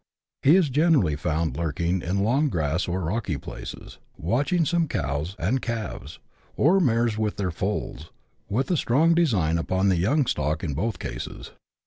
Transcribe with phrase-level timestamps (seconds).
[0.41, 5.35] He is generally found lurk ing in long grass or rocky places, watching some cows
[5.37, 6.17] and calves,
[6.57, 8.09] or mares with their foals,
[8.49, 11.51] with a strong design upon the young stock in both cases.